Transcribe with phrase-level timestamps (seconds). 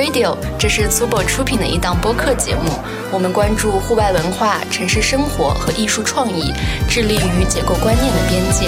[0.00, 2.70] Radio，这是 Tubo 出品的一档播客节目。
[3.12, 6.54] 我们关注户外文化、城市生活和艺术创意，
[6.88, 8.66] 致力于解构观念的边界。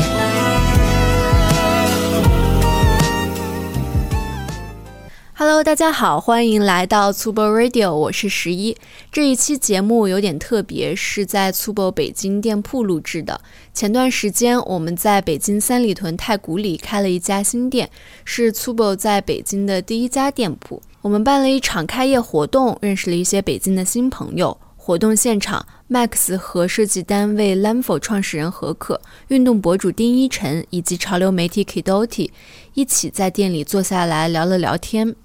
[5.33, 8.77] Hello，大家好，欢迎来到 Tubo Radio，我是十一。
[9.11, 13.41] 这一期节目有点特别，是在 Tubo 北京店铺录制的。
[13.73, 17.89] 前段时间我们在北京三里屯太古里开了一家新店，
[18.27, 20.83] 是 Tubo 在北京的第一家店铺。
[21.03, 24.56] 我们办了一场开业活动，认识了一些北京的新朋友。
[24.77, 32.31] 活动现场，Max 和设计单位 Lamfo 创始人何可、运动博主丁一晨以及潮流媒体 Kidoti
[32.75, 35.17] 一起在店里坐下来聊了聊天。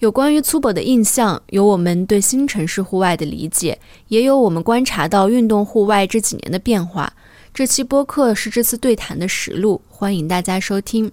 [0.00, 7.12] 有关于粗暴的印象，有我们对新城市户外的理解，也有我们观察到运动户外这几年的变化。
[7.54, 11.12] 这期播客是这次对谈的实录，欢迎大家收听。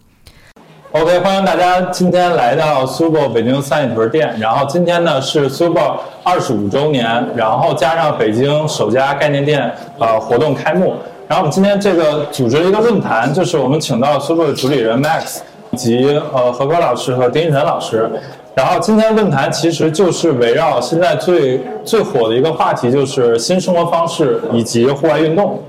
[0.93, 4.33] OK，欢迎大家今天来到 Super 北京三里屯店。
[4.39, 10.93] 然后今天呢是 Super 二十五周年，然后加上北京首家概念店呃活动开幕。
[11.27, 15.39] 然后我们今天这个组织了一个论坛，就是我们请到 Super 的主理人 Max
[15.71, 18.09] 以及呃何哥老师和丁一晨老师。
[18.55, 25.61] 然后今天论坛其实就是围绕现在最最火的一个话题，就是新生活方式以及户外运动。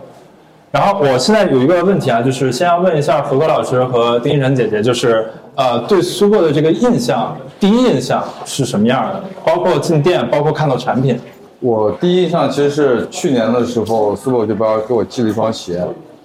[0.70, 9.24] 然后我现在有一个问题啊，就是先要问一下何哥老师和丁一晨姐姐，就是呃对苏泊的这个印象，第一印象是什么样的？
[9.44, 11.18] 包括进店，包括看到产品。
[11.60, 15.82] 我第一印象其实是去年的时候，苏泊这边给我寄了一双鞋，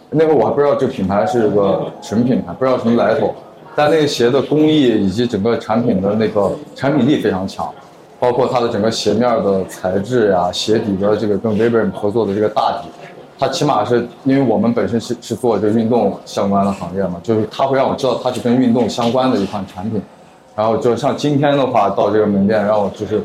[0.10, 3.34] 那会我还不知道这个品牌是个什么品牌，不知道什么来头。
[3.76, 7.68] 但那个鞋的工艺以及整个产品的那个产品力非常强，
[8.20, 12.90] 包括它的整个鞋面的材质呀、鞋底的这个跟 Vibram 合作的这个大底，
[13.44, 20.02] 它起码是因为我们本身是是做这个运动相关的行业嘛，就是它会让我知道它是跟运动相关的一款产品。
[20.56, 23.16] 然后就像今天的话到这个门店，让我就是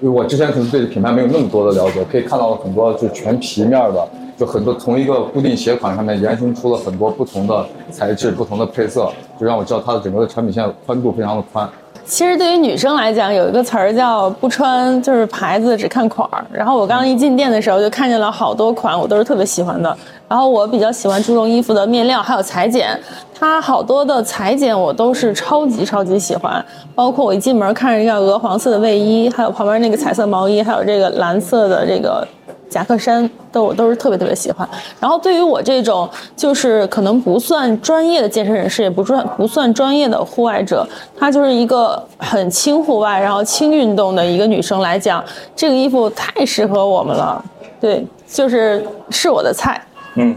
[0.00, 4.06] 因为我之前可能对品牌没有那么多的了解，可以看到很多就是全皮面的。
[4.36, 11.66] 就很多从一个固定鞋款上面延伸出了很多不同的材质、不同的配色，就让我知道它的整个的产品线宽度非常的宽。
[12.04, 16.44] 其实对于女生来讲，有一个词儿叫“不穿就是牌子，只看款儿”。
[16.52, 19.96] 然后我刚一进店的时候，就看见了好多款，我都是特别喜欢的。
[20.28, 22.98] 然后我比较喜欢注重衣服的面料还有裁剪，
[23.38, 26.64] 它好多的裁剪我都是超级超级喜欢。
[26.94, 32.26] 包括我一进门看着一个鹅黄色的卫衣，还有旁边那个彩色毛衣，还有这个蓝色的这个。
[32.72, 34.66] 夹克衫都我都是特别特别喜欢，
[34.98, 40.86] 然后对于我这种就是可能不算专业的健身人士，也不算不算专业的户外者，
[41.18, 45.22] 她就是一个很轻户外，然后轻运动的一个女生来讲，
[45.54, 47.44] 这个衣服太适合我们了，
[47.78, 49.80] 对，就是是我的菜。
[50.14, 50.36] 嗯，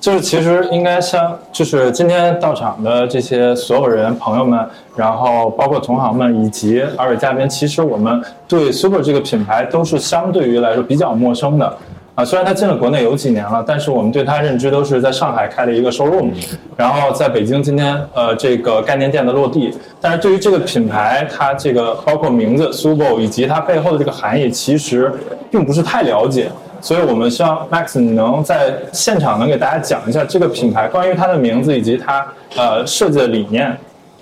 [0.00, 11.76] 就是其实应该像，就是今天到场的这些所有人朋友们，然后包括同行们以及二位嘉宾，其实我们对 Super 这个品牌都是相对于来说比较陌生的，
[12.14, 16.30] 啊，虽然它进了国内有几年了，但是我们对它认知都是在上海开了一个 showroom，
[16.76, 25.10] 然后在北京今天呃这个概念店的落地，但是对于这个品牌，它这个包括名字 Super 以及它背后的这个含义，其实
[25.50, 26.50] 并不是太了解。
[26.82, 32.26] 所以我们希望 Max 你能在现场能给大家讲一下这个品牌关于它的名字以及它
[32.56, 33.74] 呃设计的理念。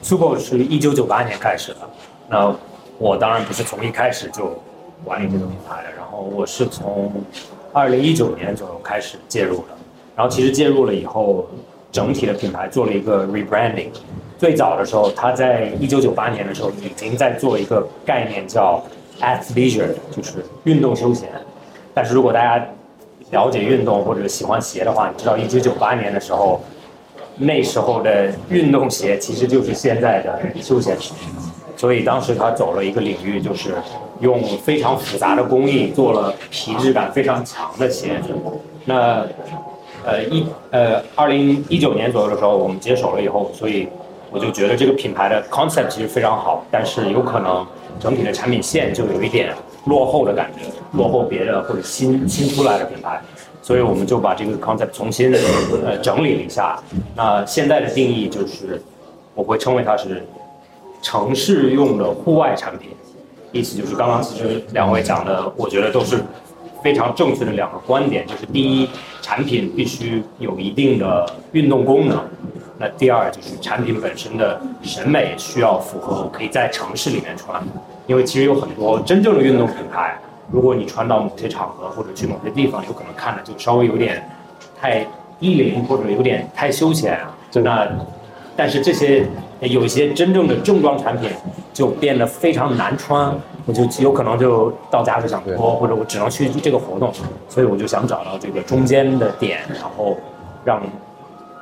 [0.03, 1.79] Super 是一九九八年开始的，
[2.29, 2.55] 那
[2.99, 4.59] 我当然不是从一开始就
[5.05, 7.13] 管理这个品牌的，然后我是从
[7.73, 9.77] 二零一九年左右开始介入的，
[10.17, 11.47] 然后其实介入了以后，
[11.93, 13.91] 整体的品牌做了一个 rebranding。
[14.39, 18.83] 最早的时候，他在一九九八年的时候已经在做一个概念叫
[19.21, 21.29] athleisure，就是运动休闲。
[21.93, 22.67] 但是如果大家
[23.31, 26.63] 了解运动或者喜欢鞋的话，你知道一九九八年的时候，
[27.41, 31.15] 那时候的运动鞋其实就是现在的休闲鞋，
[31.75, 33.75] 所以当时他走了一个领域，就是
[34.21, 38.35] 用非常复杂的工艺做了皮质感非常强的鞋子。
[38.85, 39.27] 那
[40.05, 43.89] 呃一呃二零一九年左右的时候，我们接手了以后，所以
[44.31, 47.67] 我就觉得这个品牌的 concept 其实非常好，但是有可能
[47.99, 49.55] 整体的产品线就有一点。
[49.87, 53.19] 落后的感觉，落后别的或者新新出来的品牌，
[53.63, 55.33] 所以我们就把这个 concept 重新
[55.85, 56.79] 呃整理了一下。
[57.15, 58.81] 那现在的定义就是，
[59.35, 60.27] 我会称为它是
[61.03, 62.91] 城市用的户外产品，
[63.53, 66.23] 意思就是刚刚其实两位讲的，我觉得都是
[66.83, 68.89] 非常正确的两个观点，就是第一。
[69.23, 72.19] 产品必须有一定的运动功能。
[72.79, 77.63] 那第二就是产品本身的审美需要符合，可以在城市里面穿。
[78.09, 80.19] 因为其实有很多真正的运动品牌，
[80.51, 84.29] 如果你穿到某些场合或者去某些地方，有可能看着就稍微有点
[84.81, 85.07] 太
[85.39, 87.19] 低龄或者有点太休闲。
[87.55, 87.89] 那
[88.57, 89.27] 但是这些
[89.61, 91.31] 有一些真正的正装产品
[91.73, 93.35] 就变得非常难穿，
[93.67, 97.13] 我就有可能就到家就想脱，或者我只能去这个活动，
[97.49, 100.17] 所以我就想找到这个中间的点，然后
[100.65, 100.83] 让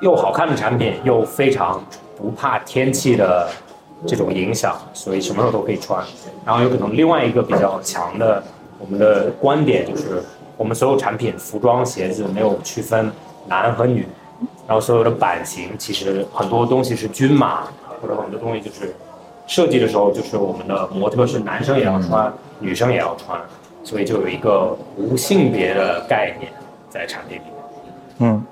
[0.00, 1.82] 又好看的产品又非常
[2.16, 3.48] 不怕天气的
[4.06, 6.02] 这种影响，所以什么时候都可以穿。
[6.44, 8.42] 然后有可能另外一个比较强的
[8.78, 10.22] 我们的观点就是，
[10.56, 13.10] 我们所有产品服装鞋子没有区分
[13.46, 14.06] 男和女。
[14.68, 17.62] 然后所有的版型其实很多东西是均码，
[18.02, 18.94] 或者很多东西就是
[19.46, 22.30] 设计的时候就是我们的模特是男生也要穿，
[22.60, 23.40] 女生也要穿，
[23.82, 26.52] 所以就有一个无性别的概念
[26.90, 27.54] 在产品里面。
[28.18, 28.44] 嗯，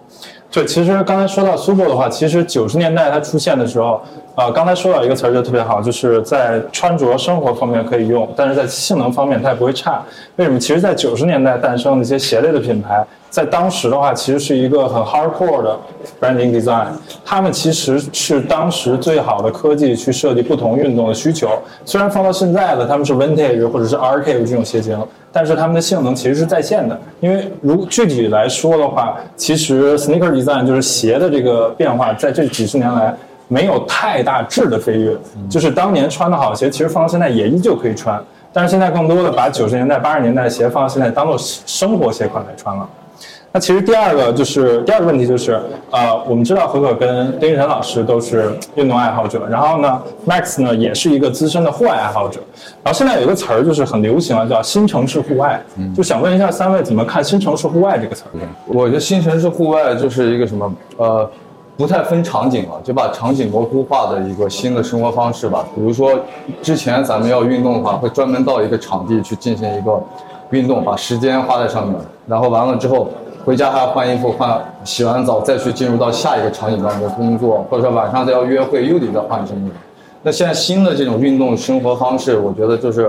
[0.51, 4.01] 对，其实刚才说到 Super 的话，其实九十年代它出现的时候，
[4.37, 10.03] 呃，刚才说到一个词儿就特别好，就是在穿着生活方面可以用，但是在性能方面它也不会差。
[10.37, 10.59] 为什么？
[10.59, 13.03] 其实，在九十年代诞生的一些鞋类的品牌。
[13.31, 15.79] 在当时的话，其实是一个很 hardcore 的
[16.21, 16.89] branding design。
[17.25, 21.49] 他们其实是当时最好的科技去设计不同运动的需求。
[21.87, 24.99] 虽然放到现在的他们是 vintage 或者是 archive 这种鞋型，
[25.33, 26.99] 但是他们的性能其实是在线的。
[27.21, 33.15] 因为如具体来说的话，其实 sneaker design 就是鞋的这个变化，在这几十年来
[33.49, 35.17] 没有太大质的飞跃。
[35.49, 38.23] 就是当年穿的好鞋，其实放到现在也依旧可以穿。
[38.53, 42.89] 但是现在更多的把九十年代、八十年代的鞋放到现在当做生活鞋款来穿了。
[43.53, 45.59] 那其实第二个就是第二个问题就是，
[45.91, 52.39] 呃，我们知道何可跟丁玉晨老师都是运动爱好者，然后呢，Max 呢也是一个资深的户外爱好者，
[52.83, 55.59] 然后现在有一个词儿就是很流行啊，叫新城市户外，
[55.95, 58.41] 就想问一下三位怎么看新城市户外这个词儿？
[58.67, 61.31] 我觉得新城市户外就是一个什么，呃，
[61.77, 65.65] 不太分场景了，就把场景模糊化的一个新的生活方式吧。
[65.75, 66.13] 比如说
[66.63, 70.03] 之前咱们要运动的话，会专门到一个场地去进行一个
[70.51, 71.97] 运动，把时间花在上面，
[72.27, 73.09] 然后完了之后。
[73.47, 79.75] 回家还要换衣服，换洗完澡再去进入到下一个场景当中工作，或者说晚上再要约会，又得再换一身衣服。
[80.25, 83.09] 那现在新的这种运动生活方式，我觉得就是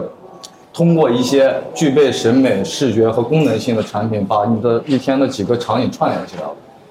[0.72, 6.50] 通过一些具备审美、视觉和功能性的产品，把你的一天的几个场景串联起来了。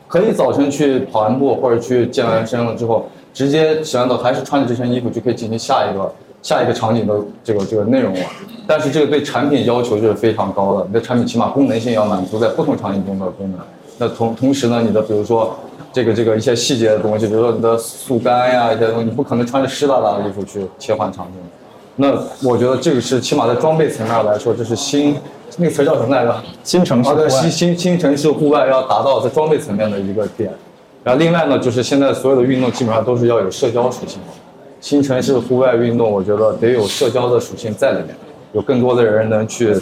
[0.08, 6.12] 可以早晨去跑完步或者去健完身了之后，直接洗完澡还是穿着这身衣服就可以进行下一个
[6.42, 8.20] 下一个场景的这个这个内容了。
[8.66, 13.60] 但是这个对产品要求就是非常高的，你的产品起码功能性要满足在不同场景中的功能。
[13.98, 15.56] 那同同时呢，你的比如说
[15.92, 21.34] 这个这个一些细节的东西，比如说你的速干呀一些东西，你不可能穿着湿哒哒的衣服去切换场景。
[21.96, 22.12] 那
[22.46, 25.16] 我觉得这个是起码在装备层面来说，这是新
[25.56, 26.42] 那个词叫什么来着？
[26.62, 30.52] 新城市户新新新城市户外要达到在装备层面的一个点。
[31.02, 34.20] 然后另外呢，就是现在所有的运动基本上都是要有社交属性。
[34.80, 38.08] 新城市户外运动，我觉得得有社交的属性在里面。
[38.52, 39.76] 有更多的人能去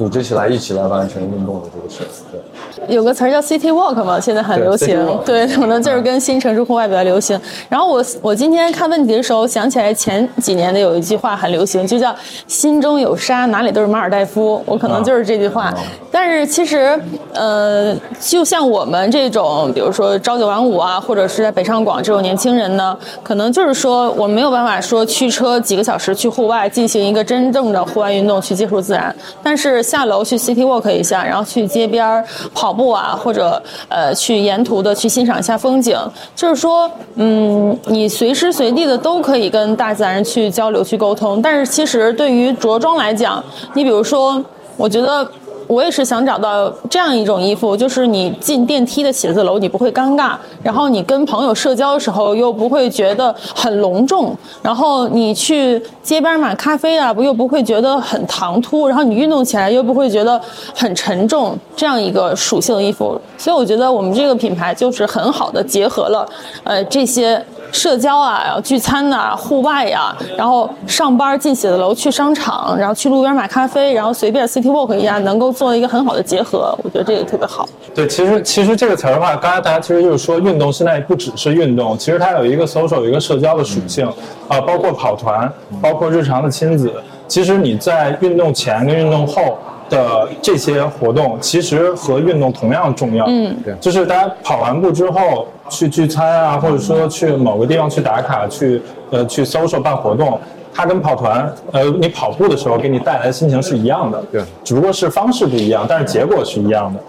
[0.00, 2.10] 组织起来，一起来完成运动的这个事。
[2.32, 2.40] 对。
[2.88, 4.98] 有个词儿叫 City Walk 嘛，现在很流行。
[5.26, 7.38] 对，可能就是跟新城市户外比较流行。
[7.68, 12.16] 然后我我今天看问题的时候，想起来前几年的有一句话很流行，就叫
[12.48, 14.62] “心中有沙，哪里都是马尔代夫”。
[14.64, 15.70] 我可能就是这句话。
[16.10, 16.98] 但是其实，
[17.34, 29.14] 呃，就像我们这种，比如说朝九晚五啊，或者是在北上广这种年轻人呢，可能就是说我没有办法说驱车几个小时去户外进行一个真正的户外运动，去接触自然。
[29.42, 32.70] 但是下楼去 City Walk 一下，然后去街边跑。
[32.70, 35.98] 跑步啊，或者呃，去沿途的去欣赏一下风景，
[36.36, 41.42] 就是说，嗯，你随时随地的都可以跟大自然去交流、去沟通。
[41.42, 43.42] 但是其实对于着装来讲，
[43.74, 44.40] 你比如说，
[44.76, 45.28] 我觉得。
[45.70, 50.32] 我也是想找到这样一种衣服，就是你进电梯的写字楼你不会尴尬，
[50.64, 60.40] 然后你跟朋友社交的时候又不会觉得很隆重，然后你去街边买咖啡啊，不又不会觉得很唐突，然后你运动起来又不会觉得
[60.74, 63.16] 很沉重，这样一个属性的衣服。
[63.38, 66.28] 所以我觉得我们这个品牌就是很好的结合了，
[66.64, 67.40] 呃这些。
[67.72, 77.68] 社交啊，然后聚餐呐，户外呀，然后上班进写字楼，去商场，然后去路边买咖啡，然后随便 city walk 一样，能够做一个很好的结合，我觉得这个特别好。
[77.94, 84.06] 对，其实其实这个词儿的话，刚才大家其实就是说，运动现在不只是运动，其实它有一个 social，有一个社交的属性
[84.48, 85.50] 啊，包括跑团，
[85.80, 86.92] 包括日常的亲子。
[87.26, 89.56] 其实你在运动前跟运动后
[89.88, 93.24] 的这些活动，其实和运动同样重要。
[93.28, 95.46] 嗯，对，就是大家跑完步之后。
[95.70, 100.38] 去聚餐啊，或者说去某个地方去打卡，去呃去 social 办活动，
[100.74, 107.00] 它跟跑团，呃，你跑步的时候给你带来的心情是一样的，对，只不过是方式不一样，但是结果是一样的。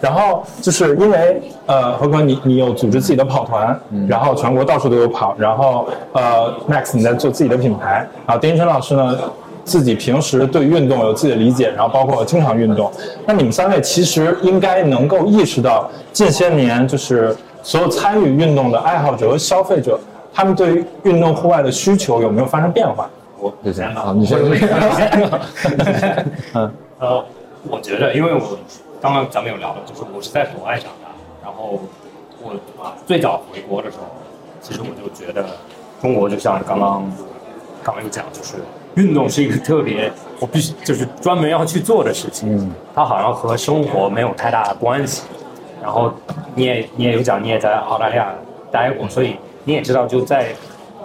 [0.00, 3.76] 然后就是因为呃，何哥你你有组织自己的跑团，
[4.06, 9.18] 然后全国到处都有跑，然后呃，Max 你在做自己的品牌，然后丁一晨老师呢
[9.64, 12.88] 自己平时对运动有自己的理解，然后包括经常运动。
[13.26, 19.98] 那你们三位其实应该能够意识到近些年就是所有参与运动的爱好者和消费者，
[20.32, 23.08] 他们对于运动户外的需求有没有发生变化？
[23.38, 23.94] 我谢谢先。
[23.94, 24.38] 吧好你先。
[26.54, 26.72] 嗯。
[26.98, 27.24] 呃，
[27.68, 28.58] 我觉得，因为我
[29.00, 31.08] 刚刚咱们有聊的，就是我是在国外长大，
[31.44, 31.80] 然后
[32.42, 32.54] 我
[33.06, 34.04] 最早回国的时候，
[34.60, 35.44] 其实我就觉得
[36.00, 37.10] 中国就像刚刚
[37.82, 38.54] 刚刚有讲，就是
[38.94, 40.10] 运动是一个特别
[40.40, 42.70] 我必须就是专门要去做的事情，嗯。
[42.94, 45.22] 它好像和生活没有太大的关系。
[45.82, 46.12] 然后
[46.54, 48.32] 你也你也有讲，你也在澳大利亚
[48.70, 50.48] 待过，所以你也知道，就在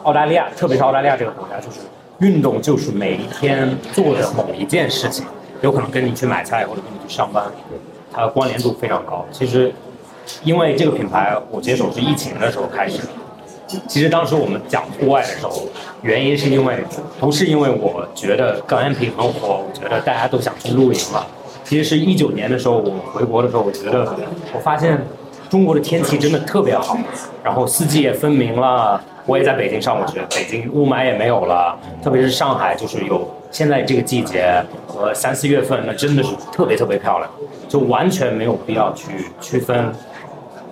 [0.03, 1.79] 澳大利亚，特别是澳大利亚这个国家，就是
[2.19, 5.25] 运动就是每一天做的某一件事情，
[5.61, 7.43] 有可能跟你去买菜或者跟你去上班，
[8.11, 9.25] 它的关联度非常高。
[9.31, 9.73] 其实，
[10.43, 12.99] 因为这个品牌我接手是疫情的时候开始，
[13.87, 15.51] 其实当时我们讲户外的时候，
[16.01, 16.83] 原因是因为
[17.19, 21.25] 不是因为我觉得高原品很火，我觉得大家都想去露营了。
[21.63, 24.07] 其实是一九年的时候，我回国的时候，我觉得
[24.53, 25.01] 我发现
[25.49, 26.97] 中国的天气真的特别好，
[27.43, 29.01] 然后四季也分明了。
[29.25, 37.31] 我也在北京上过学，北京雾霾也没有了，特别是上海，就是有现在这个季节和三四月份，那真的是特别特别漂亮，
[37.69, 39.93] 就完全没有必要去区分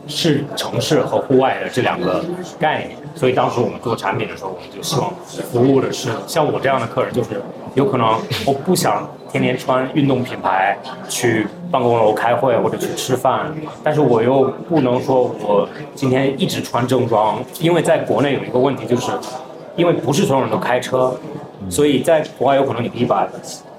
[0.06, 2.26] 是城市和户外的这两个
[2.60, 5.14] 概念，所以当时我们做产品的时候，我们就希望
[5.50, 7.42] 服务的是像我这样的客人，就是
[7.74, 13.50] 有可能我不想天天穿运动品牌去办公楼开会或者去吃饭，
[13.82, 19.12] 但是我又不能说我今天一直穿正装，因为在国内有一个问题就是，
[19.78, 21.14] 因为不是所有人都开车，
[21.70, 23.26] 所以在国外有可能你可以把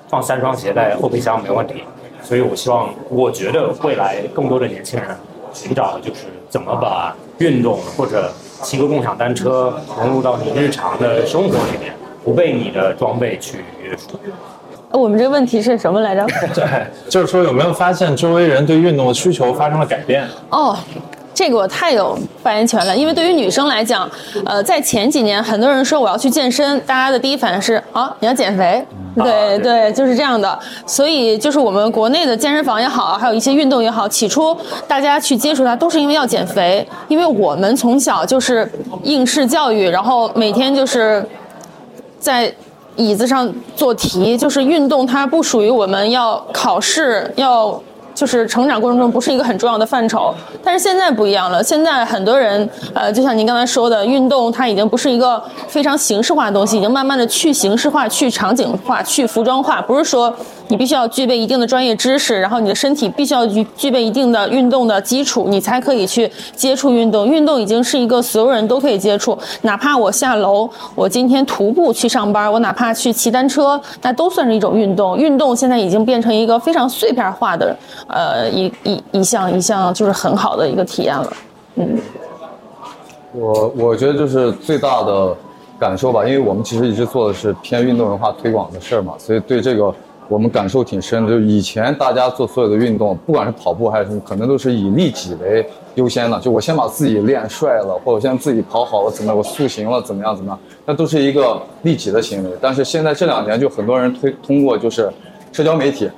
[0.08, 1.84] 放三双鞋在后备箱没问题，
[2.22, 5.08] 所以我希望，我觉得未来更多的年轻人
[5.52, 8.32] 寻找的就是怎么把运动或者
[8.62, 11.92] 骑个共享单车融入到你日常的生活里面，
[12.24, 14.18] 不被你的装备去约束。
[14.90, 16.26] 呃我们这个问题是什么来着？
[16.54, 16.64] 对，
[17.08, 20.28] 就是说有没有发现周围人对运动的需求发生了改变？
[20.50, 20.76] 哦，
[21.32, 24.06] 这个我太有发言权了，因为对于女生来讲，
[24.44, 28.84] 呃，在前几年，很多人说我要去健身，大家的第一反应是啊，你要减肥，
[29.16, 30.58] 对对，就是这样的。
[30.86, 34.54] 所以就是我们国内的健身房也好，还有一些运动也好，起初
[34.86, 38.70] 大家去接触它都是因为要减肥，因为我们从小就是
[39.04, 41.26] 应试教育，然后每天就是
[42.22, 42.54] 在
[42.94, 47.82] 椅子上做题，就是运动，它不属于我们要考试要。
[48.14, 51.64] 就是成长过程中不是一个很重要的范畴，但是现在不一样了。
[51.64, 59.80] 现在很多人，呃，就像您刚才说的，运动它已经不是一个非常形式化的东西，已经慢慢的去形式化、去场景化、去服装化。
[59.80, 60.32] 不是说
[60.72, 66.26] 你必须要具备一定的专业知识，然后你的身体必须要具具备一定的运动的基础，你才可以去
[66.56, 67.28] 接触运动。
[67.28, 75.18] 运动已经是一个所有人都可以接触，哪怕我下楼，我今天徒步去上班，我哪怕去骑单车，那都算是一种运动。
[75.18, 77.76] 运动现在已经变成一个非常碎片化的。
[78.06, 81.32] 呃，一一一项一项就是很好的一个体验了，
[81.74, 81.98] 嗯。
[83.32, 85.36] 我我觉得就是最大的
[85.78, 89.94] 感受吧，因为我们其实一直做的是偏运动文化推广的事儿嘛，所以对这个
[90.32, 91.30] 我们感受挺深的。
[91.30, 95.64] 就以前大家做所有的运动，不管是跑步还是什么，可能都是以利己为
[95.96, 102.50] 优先的，就我先把自己练帅了，或者我先自己跑好了，怎么样，我塑形了，怎么样怎么样，那都是一个利己的行为。
[102.60, 105.10] 但是现在这两年，就很多人推通过就是
[105.52, 106.10] 社交媒体，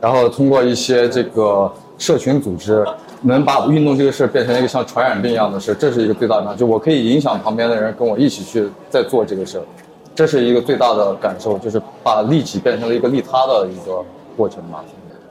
[0.00, 2.84] 然后通过一些这个社群组织。
[3.24, 9.64] 能把运动这个事变成一个像传染病一样的事，这是一个最大的，就我可以影响旁边的人跟我一起去在做这个事儿，
[10.14, 14.04] 这是一个最大的感受，就是把利己变成了一个利他的一个
[14.36, 14.84] 过程吧。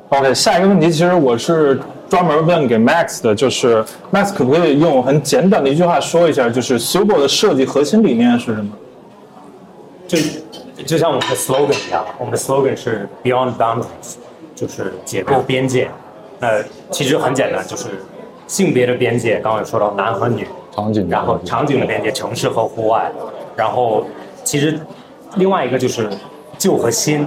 [0.10, 8.72] OK，下一个问题其实我是专门问给 Max 的，就是 Max 可不可以用很简短的一句话说一下，就是 Subo 的设计核心理念是什么？
[10.08, 10.18] 就
[10.84, 14.16] 就像我们的 slogan 一样，我们的 slogan 是 Beyond Boundaries，
[14.54, 15.90] 就是解构边界。
[16.40, 18.04] 那其实很简单，就是
[18.48, 20.46] 性别的边界，刚刚有说到男和女，
[20.76, 23.10] 场景然后场景的边界，城市和户外，
[23.56, 24.04] 然后
[24.52, 24.78] 其实
[25.38, 26.10] 另外一个就是
[26.58, 27.26] 旧和新。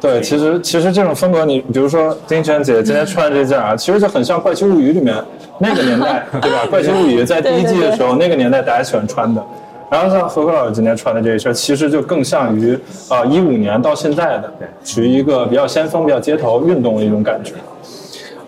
[0.00, 5.14] 对，其实其实这种风格，你比如说丁泉姐 今天穿的这件啊，其实就很像《怪奇物语》里面
[5.58, 6.64] 那个年代， 对吧？
[6.70, 9.44] 《怪奇物语》在第一季的时候，那个年代大家喜欢穿的。
[9.90, 12.72] 然后像何科老师今天穿的这一身，其实就更像于
[13.10, 14.50] 啊一五年到现在的，
[14.82, 17.52] 属于一个比较先锋、比较街头运动的一种感觉。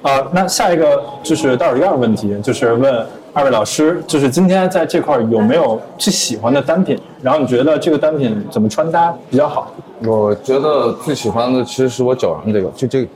[0.01, 3.07] 啊、那下一个就是倒数第二个问题，就是问
[3.39, 6.99] 二位老师，就是今天在这块有没有最喜欢的单品？
[7.23, 9.73] 然后你觉得这个单品怎么穿搭比较好？
[10.05, 13.09] 我觉得最喜欢的其实是我脚上这个，就这个，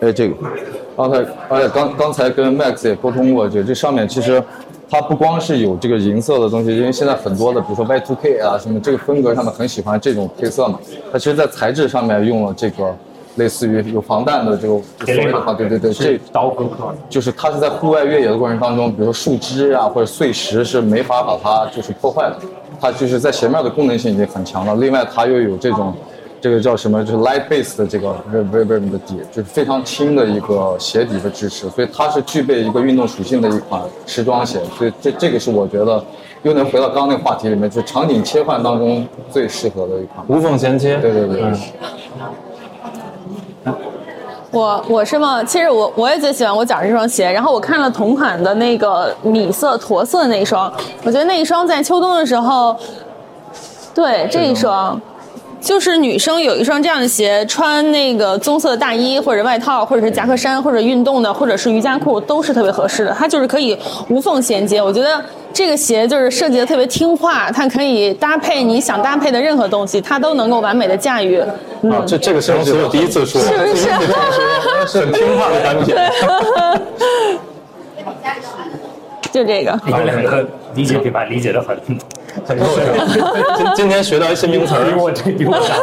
[0.00, 0.34] 哎，这个，
[0.96, 4.42] 刚才而且刚刚才跟 Max 也沟通过，就这上面其实
[4.90, 10.80] 它不光是有这个银色的东西，因为现在很多的，比如说 Y2K 啊什么这个风格上面很喜欢这种配色嘛，
[11.12, 12.92] 它其实在材质上面用了这个
[13.36, 22.36] 类似于有防弹的这种所谓的话，对对对，这是刀割刻，就是它是在户外越野的过程当中，比如说树枝啊或者碎石是没法把它就是破坏的，
[22.80, 24.76] 它就是在鞋面的功能性已经很强了。
[24.76, 25.92] 另外它又有这种
[26.40, 34.60] 这个叫什么，就是 light base 的这个 Vibram 的底，就是非常轻的一个鞋底的支持，所以它是具备一个运动属性的一款时装鞋。
[34.78, 36.04] 所以这这个是我觉得
[36.42, 40.24] 又能回到刚刚那个话题里面，就是场景切换当中最适合的一款。
[40.28, 40.98] 无缝衔接。
[40.98, 41.52] 对对对。
[44.54, 45.42] 我我是吗？
[45.42, 52.76] 其实我我也最喜欢我脚上这双鞋，然后我看了同款的那个米色驼色那一双，我觉得那一双在秋冬的时候，
[53.92, 55.00] 对这一双，
[55.60, 63.12] 就是女生有一双这样的鞋，穿那个棕色的大衣或者外套，或者是夹克衫，或者运动的，或者是瑜伽裤，都是特别合适的。
[63.18, 63.76] 它就是可以
[64.08, 65.20] 无缝衔接，我觉得
[65.54, 71.38] 这个鞋就是设计的特别听话，它可以搭配你想搭配的任何东西，它都能够完美的驾驭。
[71.38, 73.86] 啊，这这个形容词我第一次说，是不是？
[74.88, 75.94] 是很听话的单品。
[79.30, 80.44] 就这个，你们两个
[80.74, 81.76] 理解品牌理解的很
[82.46, 82.82] 很透彻。
[83.56, 85.76] 今今天学到一些名词儿，比我这比我讲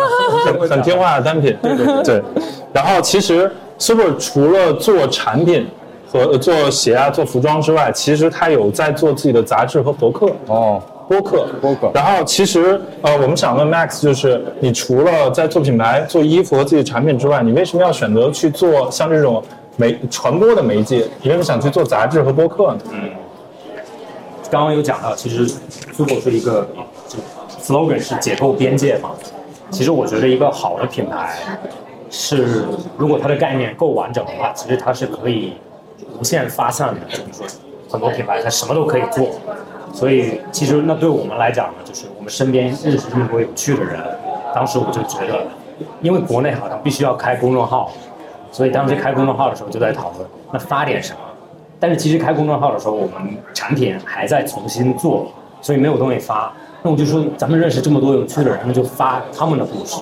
[0.45, 1.57] 很很听话的单品。
[1.61, 2.21] 对对对。
[2.73, 5.67] 然后其实 Super 除了做产品
[6.11, 10.31] 和呃做鞋啊、做服装之外，其实他有在做自己的杂志和博客。
[10.47, 19.41] 哦，播客，播客然后其实呃，我们想问 Max，就是你除了在做品牌、做衣服和自己产品之外，你为什么要选择去做像这种
[19.77, 21.07] 媒传播的媒介？
[21.21, 22.79] 你为什么想去做杂志和播客呢？
[22.91, 23.09] 嗯
[24.49, 25.47] 刚刚有讲到，其实
[25.93, 26.67] Super 是一个
[27.07, 27.17] 就
[27.61, 29.11] slogan 是解构边界嘛。
[29.69, 31.37] 其实我觉得一个好的品牌
[32.09, 32.65] 是，
[32.97, 35.53] 如果它的概念够完整的话，其实它是可以
[36.21, 37.01] 无限发散的。
[37.09, 37.47] 就比如说
[37.89, 39.27] 很多品牌它什么都可以做，
[39.91, 43.99] 所以其实那对我们来讲呢，就是我们身边认识这么多有趣的人。
[44.53, 45.47] 当时我就觉得，
[46.01, 47.91] 因为国内好像必须要开公众号，
[48.51, 51.19] 所以当时开公众号的时候就在讨论，那发点什么。
[51.79, 55.31] 但是其实开公众号的时候，我们产品还在重新做，
[55.61, 56.53] 所以没有东西发。
[56.83, 60.01] 那我就说，咱们认识这么多有趣的人，那就发他们的故事，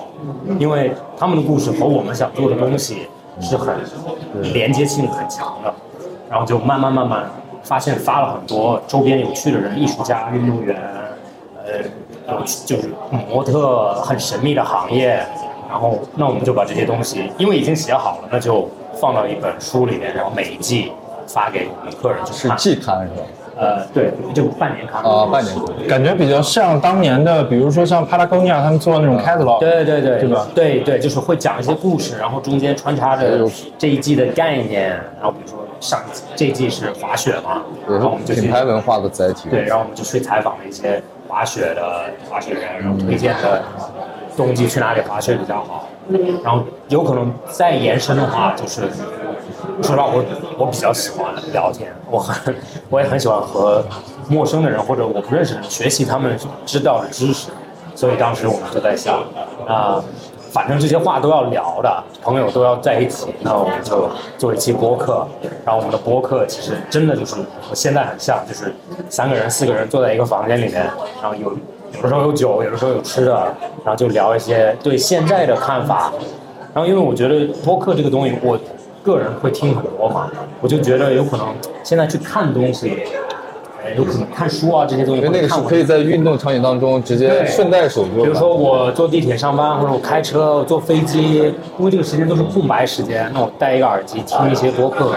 [0.58, 3.08] 因为他们的故事和我们想做的东西
[3.40, 3.74] 是很
[4.52, 5.74] 连接性很强的。
[6.30, 7.28] 然后就慢慢慢慢
[7.62, 10.80] 发现发了很多周边有趣的人，艺术家、运动员，
[11.66, 15.22] 呃，有就是模特很神秘的行业。
[15.68, 18.68] 然后那我们就把这些东西，因为已经写好了，那就
[19.00, 20.92] 放到一本书里面，然后每一季。
[21.32, 22.56] 发给我们客人去是看。
[22.56, 23.22] 季刊是吧？
[23.60, 24.98] 呃，对，就半年卡。
[25.06, 25.62] 啊，半年卡。
[25.86, 29.60] 感觉比较像当年的，比如说像 Patagonia 他们做的那种 catalog。
[29.60, 30.48] 对对对，对吧？
[30.54, 33.46] 对对，就是会讲一些故事，然后中间穿插着
[33.76, 39.50] 这一季的概念，然后比如说上一季这一季是滑雪嘛，然后我们就品牌文化的载体。
[39.50, 43.62] 对，然后我们就去采访了一些滑雪的滑雪人，然后推荐的
[44.36, 45.86] 冬季去哪里滑雪比较好，
[46.42, 48.80] 然后有可能再延伸的话，就是
[49.80, 50.24] 说实话，我
[50.58, 52.54] 我比较喜欢聊天，我很
[52.88, 53.84] 我也很喜欢和
[54.28, 57.50] 陌生的人或者我不认识的人学习他们知道的知识，
[57.94, 59.22] 所以当时我们就在想，
[59.68, 60.02] 啊、
[60.50, 65.26] 反正这些话都要聊的，朋友都要在一起，那我们就做一期播客。
[65.64, 68.74] 然后我们的播客其实真的就是和现在很像，就是
[69.08, 70.84] 三个人、四个人坐在一个房间里面，
[71.22, 71.52] 然后有
[71.94, 73.32] 有的时候有酒，有的时候有吃的，
[73.84, 76.12] 然后就聊一些对现在的看法。
[76.74, 78.58] 然后因为我觉得播客这个东西，我
[79.02, 81.46] 个人会听很多嘛，我就觉得有可能
[81.82, 83.02] 现在去看东西，
[83.96, 88.24] 有可能看书啊这些东西，因为那个是可以在运动场景当中直接顺带手做。
[88.24, 95.12] 比如说我坐地铁上班，或者我开车、我坐飞机，因为这个时间都是空白时间，那我戴一个耳机听一些播客，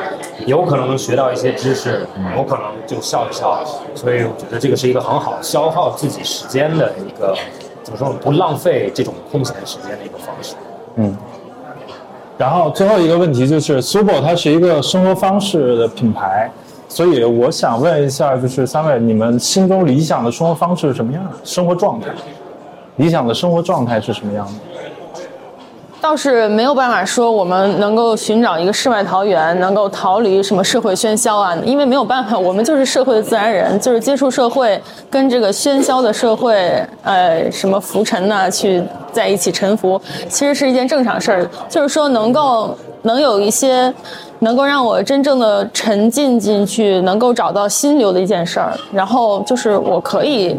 [0.45, 2.05] 有可能能学到一些知识，
[2.36, 3.63] 有可能就笑一笑。
[3.95, 7.36] 所以我觉得这个是一个很好消耗自己时间的一个，
[7.83, 10.55] 怎么说呢不浪费这种空闲时间的一个方式。
[10.95, 11.15] 嗯
[12.36, 16.49] 然后最后一个问题就是 Subo 它是一个生活方式的品牌，
[16.93, 21.32] 所以我想问一下，就是三位，你们心中理想的生活方式是什么样的？
[21.43, 22.06] 生活状态，
[22.97, 24.53] 理想的生活状态是什么样的？
[25.99, 34.79] 倒是没有办法说我们能够寻找一个世外桃源，能够逃离什么社会喧嚣啊，因为没有办法，我们就是社会的自然人，就是接触社会，
[35.10, 41.49] 跟这个喧嚣的社会，呃，什么浮沉呐、去在一起沉浮，其实是一件正常事儿。
[41.67, 43.91] 就是说，能够能有一些
[44.43, 50.56] 能够让我真正的沉浸进去，能够找到心流的一件事儿，然后就是我可以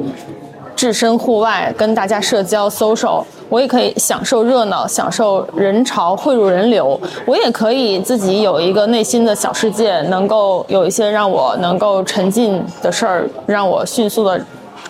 [0.75, 14.41] 置身户外跟大家社交 social，我也可以享受热闹，享受人潮汇入人流，我也可以自己有一个内心的小世界，能够有一些让我能够沉浸的事儿，让我迅速的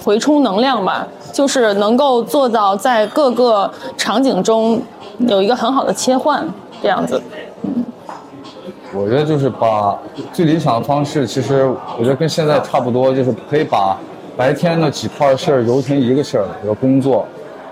[0.04, 4.80] 回充能量吧，就是能够做到在各个场景中
[5.18, 6.46] 有一个很好的切换，
[6.80, 7.20] 这样子。
[8.94, 9.98] 我觉得就是把
[10.32, 11.66] 最理想的方式，其实
[11.98, 13.98] 我觉得跟现在差不多，就是可以把
[14.36, 17.26] 白天的几块事儿揉成一个事儿，比如工作，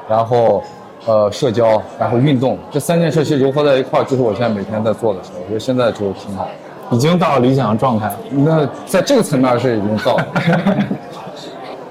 [0.09, 0.63] 然后
[1.07, 5.39] 呃社交，然后运动，这三件事其实揉合在一块儿，就是我现在每天在做的事儿。
[5.43, 6.49] 我觉得现在就挺好。
[6.91, 8.13] 已经到了理想的状态。
[8.31, 10.27] 那在这个层面是已经到了。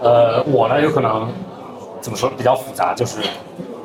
[0.02, 1.28] 呃，我呢有可能
[2.00, 3.20] 怎么说比较复杂，就是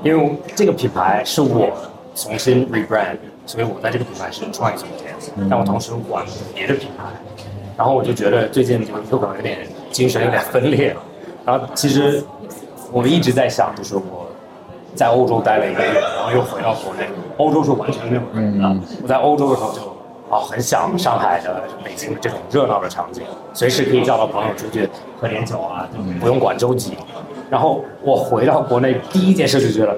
[0.02, 1.70] 因为这个品牌是我
[2.14, 5.06] 重新 rebrand，所以我在这个品牌是创意总监，
[5.48, 6.24] 但我同时玩
[6.55, 7.05] 别的品牌，
[7.76, 9.59] 然后我就觉得最近就有可能有点
[9.90, 11.02] 精神有点分裂了。
[11.44, 12.22] 然后其实
[12.92, 14.26] 我们一直在想，就是我
[14.94, 18.76] 在欧洲待了一个月，然后又回到国内，欧洲是完全没有人的。
[19.02, 19.81] 我在欧洲的时候就
[20.31, 24.88] 啊很想上海的、北京的这种热闹的场景，随时可以叫到朋友出去
[25.20, 26.96] 喝点酒啊，就不用管周几。
[27.48, 29.96] 然后我回到国内，第一件事就觉得，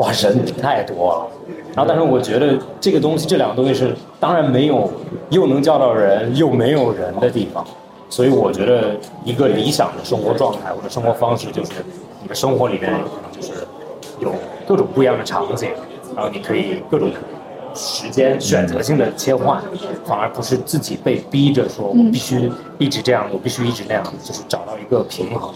[0.00, 1.26] 哇，人太多了。
[1.74, 4.90] 然后，但是我觉得这个东西，这两个东西是当然没有
[5.28, 7.64] 又能叫到人又没有人的地方。
[8.08, 11.72] 所以我觉得一个理想的生活状态或者生活方式，就是
[12.22, 12.92] 你的生活里面
[13.30, 13.52] 就是
[14.18, 14.34] 有
[14.66, 15.70] 各种不一样的场景，
[16.16, 17.08] 然后你可以各种
[17.72, 19.62] 时间选择性的切换，
[20.04, 25.54] 反而不是自己被逼着说我必须一直这样，我必须一直那样，就是找到一个平衡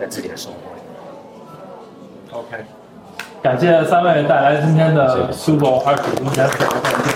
[0.00, 2.40] 在自己的生活里。
[2.40, 2.64] OK，
[3.42, 7.12] 感谢三位带来今天的 Super 二十五周年特别环境。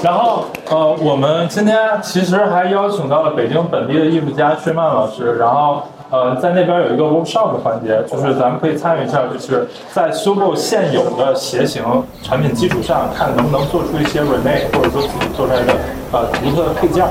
[0.00, 11.82] 然后，呃，我们今天其实还邀请到了北京本地的艺术家薛曼老师，然后，呃，在那边有一个 workshop 环节，就是咱们可以参与一下，就是在修够现有的鞋型
[12.22, 15.74] 产品基础上，看能不能做出一些 remake，或者说自己做出来的
[16.12, 17.04] 呃独特的配件，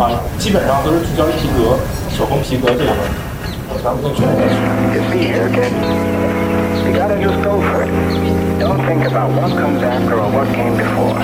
[0.00, 1.78] 啊，基本上都是聚焦于皮革、
[2.10, 2.98] 手工皮革这个问
[3.82, 4.94] Something serious.
[4.94, 5.72] You see here, kid,
[6.86, 7.90] you gotta just go for it.
[8.58, 11.18] Don't think about what comes after or what came before.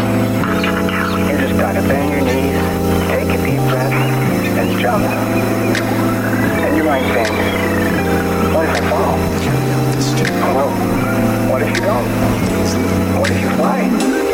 [1.30, 2.60] You just gotta bend your knees,
[3.08, 5.04] take a deep breath, and jump.
[5.04, 7.30] And you might think,
[8.54, 9.16] what if I fall?
[10.52, 10.70] Oh,
[11.50, 12.08] what if you don't?
[13.18, 14.29] What if you fly?